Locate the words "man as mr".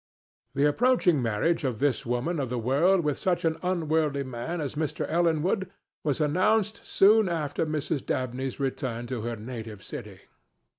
4.23-5.05